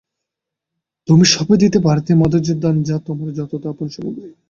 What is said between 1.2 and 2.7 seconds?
সঁপে দিতে পারতে মাধুর্যের